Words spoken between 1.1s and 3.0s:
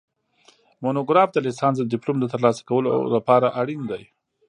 د لیسانس د ډیپلوم د ترلاسه کولو